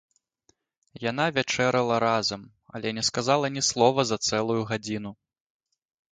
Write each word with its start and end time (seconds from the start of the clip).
Яна 1.09 1.25
вячэрала 1.35 1.99
разам, 2.05 2.41
але 2.79 2.93
не 2.99 3.03
сказала 3.09 3.51
ні 3.57 3.63
слова 3.67 4.05
за 4.13 4.17
цэлую 4.31 4.57
гадзіну. 4.71 5.11